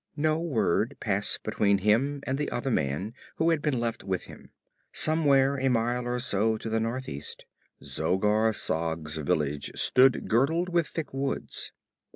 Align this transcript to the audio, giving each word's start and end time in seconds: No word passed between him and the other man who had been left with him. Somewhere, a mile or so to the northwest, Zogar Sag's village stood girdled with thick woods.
No 0.17 0.39
word 0.39 0.97
passed 0.99 1.43
between 1.43 1.77
him 1.77 2.23
and 2.25 2.39
the 2.39 2.49
other 2.49 2.71
man 2.71 3.13
who 3.35 3.51
had 3.51 3.61
been 3.61 3.79
left 3.79 4.03
with 4.03 4.23
him. 4.23 4.49
Somewhere, 4.91 5.57
a 5.59 5.69
mile 5.69 6.07
or 6.07 6.19
so 6.19 6.57
to 6.57 6.69
the 6.71 6.79
northwest, 6.79 7.45
Zogar 7.83 8.51
Sag's 8.51 9.17
village 9.17 9.69
stood 9.75 10.27
girdled 10.27 10.69
with 10.69 10.87
thick 10.87 11.13
woods. 11.13 11.71